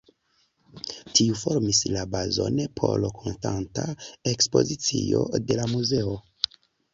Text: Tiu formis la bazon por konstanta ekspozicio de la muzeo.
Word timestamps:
Tiu 1.17 1.35
formis 1.41 1.81
la 1.95 2.05
bazon 2.15 2.61
por 2.79 3.05
konstanta 3.19 3.85
ekspozicio 4.33 5.23
de 5.47 5.59
la 5.63 5.69
muzeo. 5.77 6.19